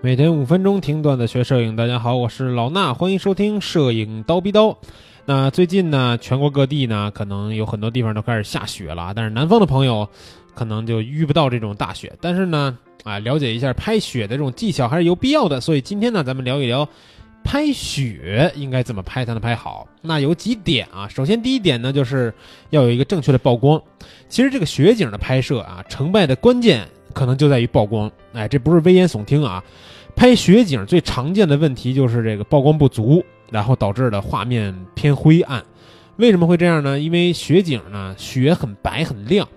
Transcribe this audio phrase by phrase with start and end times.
[0.00, 4.78] 每天五分钟听段子学摄影，大家好，我是老衲，欢迎收听摄影刀逼刀。
[5.24, 10.08] 那最近呢，全国各地呢，可能有很多地方都开始下雪了，但是南方的朋友
[10.54, 12.12] 可能就遇不到这种大雪。
[12.20, 15.60] 但是呢，啊，了解一下拍雪的这种技巧还是有必要的。
[15.60, 16.88] 所以今天呢，咱们聊一聊
[17.42, 19.88] 拍雪应该怎么拍才能拍好。
[20.00, 22.32] 那有几点啊，首先第一点呢，就是
[22.70, 23.82] 要有一个正确的曝光。
[24.28, 26.86] 其实这个雪景的拍摄啊，成败的关键。
[27.14, 29.64] 可能就在于曝光，哎，这不是危言耸听啊！
[30.14, 35.60] 拍雪景最常见的问题就是这个曝光不足，然后导致的画面偏灰暗。
[36.18, 37.00] 为什么会这样呢？
[37.00, 39.48] 因为雪景呢，雪很白很亮，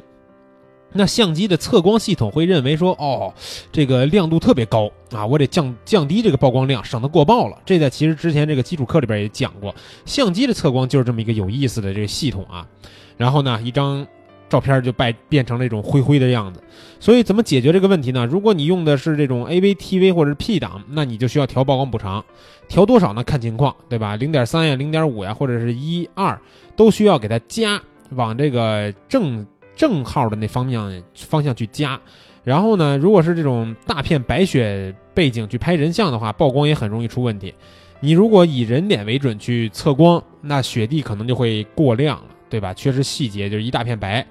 [0.93, 3.31] 那相机的测光系统会认为说，哦，
[3.71, 7.61] 这个亮度特别高啊，我得降降低这个曝光量，省得过曝了。
[7.63, 9.75] 这在其实之前这个基础课里边也讲过，
[10.05, 12.67] 相机的测光就是这么一个有意思的这个系统啊。
[13.15, 14.07] 然后呢，一张。
[14.51, 16.61] 照片就变变成那种灰灰的样子，
[16.99, 18.25] 所以怎么解决这个问题呢？
[18.25, 22.21] 如果你用的是这种 AV、TV 或者是 P 档，那你就需要调曝光补偿，
[22.67, 23.23] 调多少呢？
[23.23, 24.17] 看情况，对吧？
[24.17, 26.37] 零点三呀、零点五呀，或者是一二，
[26.75, 31.97] 都需要给它加，往这个正正号的那方向方向去加。
[32.43, 37.53] 然后呢，如果是这种大片白雪背景去拍人像的话，曝光也很容易出问题。
[38.01, 42.21] 你如果以人脸为准去测光，那雪地可能就会过亮。
[42.51, 42.71] 对吧？
[42.75, 44.23] 缺失细节就是一大片白。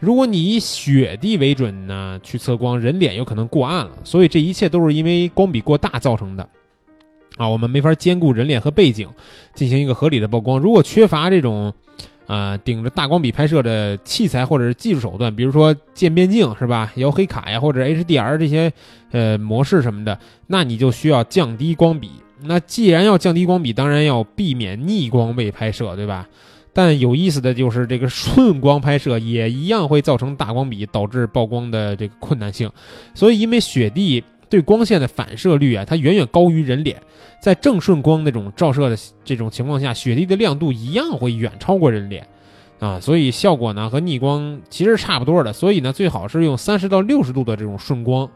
[0.00, 3.92] 如果你以雪地为准呢，去测光，人脸有可能过暗了。
[4.02, 6.48] 所以这一切都是因为光比过大造成的
[7.36, 7.48] 啊！
[7.48, 9.08] 我们没法兼顾人脸和背景
[9.54, 10.58] 进行一个合理的曝光。
[10.58, 11.72] 如果缺乏这种
[12.26, 16.92] 啊顶着大光比拍摄的器材或者是技术手段，比如说渐变镜是吧？
[16.96, 18.72] 摇黑卡呀，或者 HDR 这些
[19.12, 22.10] 呃模式什么的，那你就需要降低光比。
[22.42, 26.28] 那既然要降低光比，当然要避免逆光位拍摄，对吧？
[26.76, 32.70] 但有意思的就是，这个顺光拍摄也一样会造成大光比，导致曝光的这个困难性。
[33.14, 37.00] 所以，因为雪地对光线的反射率啊，它远远高于人脸，
[37.40, 42.28] 在正顺光那种照射的这种情况下，雪地的亮度一样会远超过人脸
[42.78, 45.54] 啊，所以效果呢和逆光其实差不多的。
[45.54, 48.28] 所以呢，最好是用三十到六十度的这种顺光。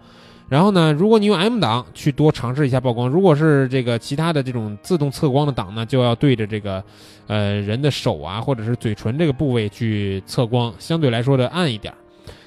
[0.51, 6.83] 然后呢，如果你用 M 档去多尝试一下曝光，如果是这个其他的这种自动测光的档呢，就要对着这个，
[7.29, 11.95] 呃，人的手啊，或者是嘴唇这个部位去测光，相对来说的暗一点，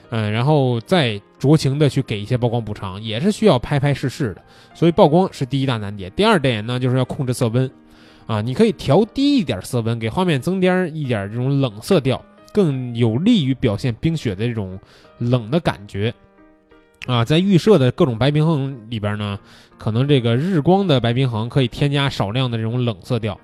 [0.09, 4.41] 嗯，然后再酌情的去给一些曝光补偿，也是需要拍拍试试的。
[4.73, 6.11] 所以曝光是第一大难点。
[6.13, 7.71] 第二点呢，就是要控制色温，
[8.27, 12.21] 啊，你可以调低一点色温，给画面增添一点这种冷色调，
[12.51, 14.77] 更有利于表现冰雪的这种
[15.19, 16.13] 冷的感觉。
[17.05, 19.37] 啊，在预设的各种白平衡里边呢，
[19.77, 23.37] 可能这个日光的白平衡可以添加少量的这种冷色调，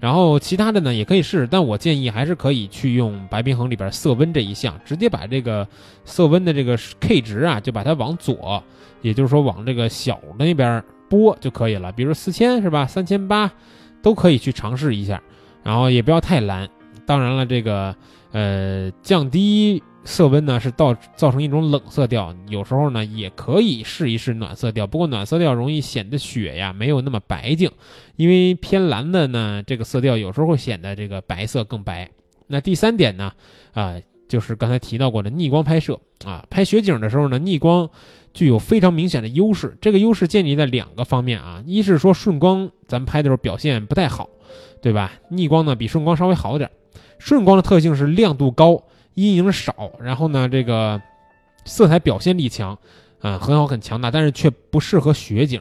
[0.00, 5.68] 然后其他的呢也可以试，但我建议还是可以去用白平衡里边色温这一项，直接把这个
[6.06, 8.62] 色温的这个 K 值啊，就把它往左，
[9.02, 13.52] 也就是说往这个小的那边拨就可以了，比如四千是吧，三千八
[14.00, 15.22] 都可以去尝试一下，
[15.62, 16.66] 然后也不要太蓝，
[17.04, 17.94] 当然了，这个
[18.32, 19.82] 呃降低。
[20.04, 27.70] 色温呢是造造成一种冷色调，有时候呢也可以试一试暖色调，不过暖色调容易显得雪呀没有那么白净，
[28.16, 32.10] 因为偏蓝的呢这个色调有时候会显得这个白色更白。
[32.48, 33.32] 那第三点呢，
[33.72, 33.94] 啊
[34.28, 37.88] 就是刚才提到过的逆光拍摄啊，拍雪景的时候呢逆光
[38.34, 44.28] 具有非常明显的优势，这个优势建立在两个方面啊，一是说顺光咱们拍的时候表现不太好，
[44.80, 45.12] 对吧？
[45.28, 46.70] 逆光呢比顺光稍微好点，
[47.18, 48.82] 顺光的特性是亮度高。
[49.14, 51.00] 阴影少，然后呢，这个
[51.64, 52.78] 色彩表现力强，
[53.20, 55.60] 啊，很好很强大，但是却不适合雪景，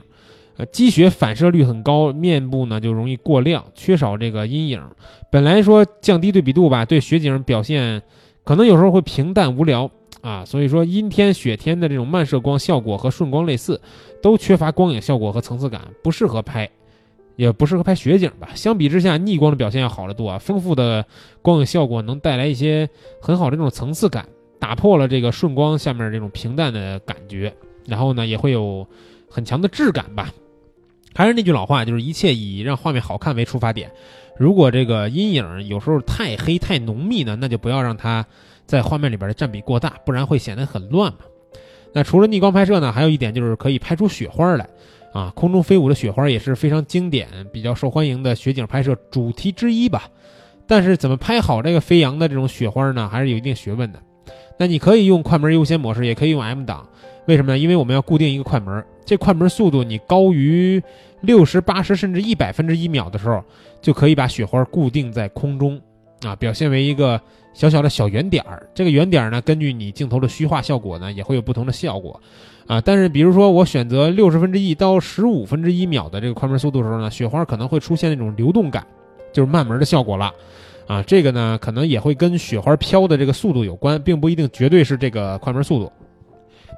[0.58, 4.82] 呃，积雪反射率很高，面部呢就容易过亮，缺少这个阴影。
[5.30, 8.02] 本来说降低对比度吧，对雪景表现
[8.44, 9.90] 可能有时候会平淡无聊
[10.22, 13.80] 啊，所以说阴天雪天的这种漫射光效果和顺光类似，
[14.22, 16.70] 都缺乏光影效果和层次感，不适合拍。
[17.36, 18.50] 也不适合拍雪景吧。
[18.54, 20.38] 相比之下，逆光的表现要好得多啊！
[20.38, 21.06] 丰富的
[21.42, 22.90] 光影效果能带来一些
[23.22, 24.28] 很好的这种层次感，
[24.60, 27.54] 打破了这个顺光下面这种平淡的感觉。
[27.88, 28.88] 然后呢，也会有
[29.30, 30.32] 很强的质感吧。
[31.14, 33.92] 还是那句老话，就是一切以让画面好看为出发点。
[34.38, 38.26] 如果这个阴影有时候太黑太浓密呢，那就不要让它
[38.66, 41.20] 在画面里边的占比过大，不然会显得很乱嘛。
[41.94, 44.70] 那除了逆光拍摄呢，还有一点就是可以拍出雪花来。
[45.14, 50.10] 啊，空中飞舞的雪花也是非常经典、比较受欢迎的雪景拍摄主题之一吧。
[50.66, 53.10] 但是怎么拍好这个飞扬的这种雪花呢？
[53.10, 54.00] 还是有一定学问的。
[54.58, 56.88] 那你可以用快门优先模式，也可以用 M 档。
[57.28, 57.58] 为什么呢？
[57.58, 60.82] 因为我们要固定一个快门，这快门速度你高于
[61.22, 63.44] 六十八十甚至一百分之一秒的时候，
[63.82, 65.82] 就可以把雪花固定在空中。
[66.24, 67.20] 啊，表现为一个
[67.54, 68.68] 小小的小圆点儿。
[68.74, 72.22] 这个圆点儿呢，根据你镜头的虚化效果呢，也会有不同的效果
[72.68, 72.80] 啊。
[72.82, 78.86] 但是比如说我选择六十分之一到十五分之一秒的这个快门速度的时候呢，雪花可能会出现那种流动感，
[79.34, 80.34] 就是慢门的效果了。
[80.88, 85.92] 啊，这个呢，可能也会跟雪花飘的这个速度有关，并不一定绝对是这个快门速度。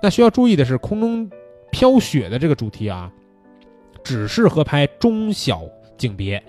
[0.02, 1.28] 那需要注意的是，空中
[1.72, 3.12] 飘雪的这个主题啊，
[4.04, 5.64] 只适合拍中小
[5.98, 6.44] 景别，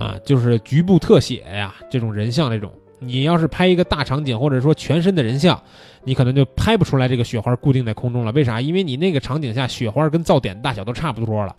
[0.00, 2.72] 啊，就是局部特写呀，这种人像这种。
[3.02, 5.62] 你要是拍一个大场景，或者说全身的人像，
[6.04, 8.32] 你可能就拍不出来这个雪花固定在空中了。
[8.32, 8.60] 为啥？
[8.60, 11.54] 因为你那个场景下雪花跟噪点大小都差不多了。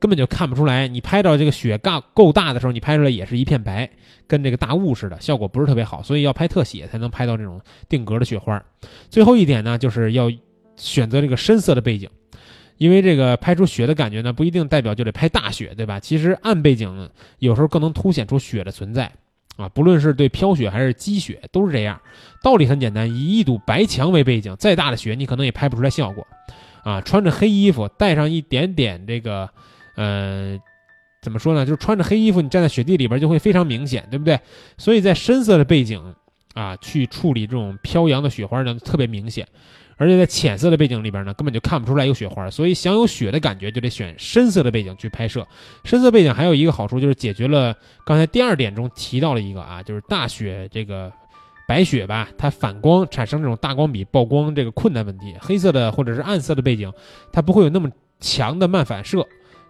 [0.00, 3.88] 根本就看不出来，你拍到这个雪大够大的时候，你拍出来也是一片白，
[4.26, 6.02] 跟这个大雾似的，效果不是特别好。
[6.02, 8.62] 所以要拍特写才能拍到这种定格的雪花。
[9.08, 10.30] 最后一点呢，就是要
[10.76, 12.08] 选择这个深色的背景，
[12.76, 16.00] 因为这个拍出雪的感觉呢，不一定代表就得拍大雪，对吧？
[16.00, 19.10] 其实暗背景有时候更能凸显出雪的存在
[19.56, 19.68] 啊。
[19.68, 22.00] 不论是对飘雪还是积雪，都是这样。
[22.42, 26.26] 道理很简单，以一堵白墙为背景，再大的雪你可能也拍不出来效果
[26.82, 27.00] 啊。
[27.00, 29.48] 穿着黑衣服，带上一点点这个。
[29.96, 30.58] 呃，
[31.22, 31.64] 怎么说呢？
[31.64, 34.40] 就是穿着黑衣服，你站在雪地里边就会非常明显，对不对？
[34.76, 36.14] 所以在深色的背景
[36.54, 39.46] 啊，去处理这种飘扬的雪花呢，特别明显。
[39.96, 42.50] 而且在浅色的背景里边呢，根本就看不出来有雪花。
[42.50, 45.46] 所以想有雪的感觉，就得选深色的背景去拍摄。
[45.84, 47.72] 深色背景还有一个好处，就是解决了
[48.04, 51.12] 刚才第二点中提到了一个啊，就是大雪这个
[51.68, 55.36] 白雪吧，它反光产生这种大光比曝光这个困难问题。
[55.40, 56.92] 黑色的或者是暗色的背景，
[57.32, 59.24] 它不会有那么强的漫反射。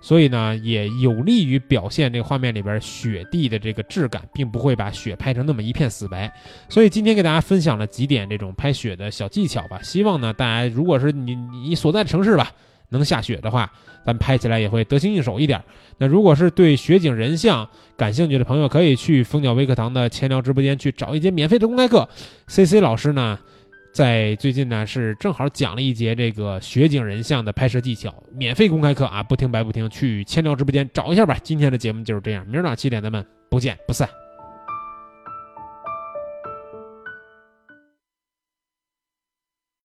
[0.05, 6.31] 所以呢，也有利于表现这个画面里边雪地的这个质感，并不会把雪拍成那么一片死白。
[6.69, 9.81] 所以今天给大家分享了几点这种拍雪的小技巧吧。
[9.83, 12.53] 希望呢，大家如果是你你所在的城市吧
[12.91, 13.73] 能下雪的话，
[14.05, 15.59] 咱拍起来也会得心应手一点。
[15.97, 17.67] 那如果是对雪景人像
[17.97, 22.07] 感兴趣的朋友，可以去蜂鸟微课堂的千聊直播间去找一节免费的公开课。
[22.47, 23.39] C C 老师呢？
[23.95, 31.39] 在最近呢，是正好讲了一节这个雪景人像的拍摄技巧，免费公开课啊，不听白不听，去千聊直播间找一下吧。
[31.45, 34.09] 今天的节目就是这样，明儿早上七点咱们不见不散。